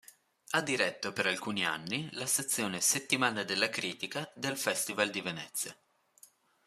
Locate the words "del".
4.33-4.57